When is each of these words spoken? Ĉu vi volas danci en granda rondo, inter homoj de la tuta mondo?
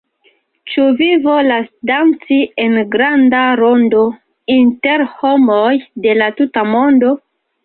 Ĉu 0.69 0.85
vi 1.01 1.09
volas 1.25 1.67
danci 1.91 2.37
en 2.63 2.73
granda 2.95 3.43
rondo, 3.61 4.01
inter 4.57 5.05
homoj 5.21 5.71
de 6.09 6.17
la 6.23 6.31
tuta 6.43 6.67
mondo? 6.73 7.15